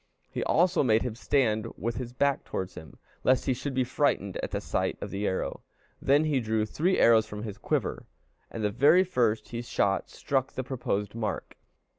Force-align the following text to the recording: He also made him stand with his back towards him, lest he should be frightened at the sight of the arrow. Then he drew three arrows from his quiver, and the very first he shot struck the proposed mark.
He 0.31 0.43
also 0.45 0.81
made 0.81 1.03
him 1.03 1.13
stand 1.13 1.67
with 1.77 1.97
his 1.97 2.11
back 2.11 2.43
towards 2.43 2.73
him, 2.73 2.97
lest 3.23 3.45
he 3.45 3.53
should 3.53 3.75
be 3.75 3.83
frightened 3.83 4.35
at 4.41 4.49
the 4.49 4.59
sight 4.59 4.97
of 4.99 5.11
the 5.11 5.27
arrow. 5.27 5.61
Then 6.01 6.23
he 6.23 6.39
drew 6.39 6.65
three 6.65 6.97
arrows 6.97 7.27
from 7.27 7.43
his 7.43 7.59
quiver, 7.59 8.07
and 8.49 8.63
the 8.63 8.71
very 8.71 9.03
first 9.03 9.49
he 9.49 9.61
shot 9.61 10.09
struck 10.09 10.53
the 10.53 10.63
proposed 10.63 11.13
mark. 11.13 11.55